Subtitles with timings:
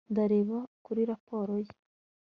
[0.11, 1.73] ndareba kuri raporo ye